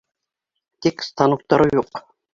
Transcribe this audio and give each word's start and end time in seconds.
Тик 0.87 1.05
станоктары 1.11 1.69
юҡ. 1.81 2.03